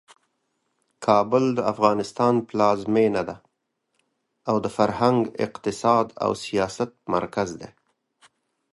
کابل 1.05 1.43
د 1.57 1.59
افغانستان 1.73 2.35
پلازمینه 2.49 3.21
ده 3.29 3.35
او 4.49 4.55
د 4.65 4.67
فرهنګ، 4.77 5.19
اقتصاد 5.45 6.07
او 6.23 6.31
سیاست 6.45 6.91
مرکز 7.15 7.49
دی. 7.59 7.69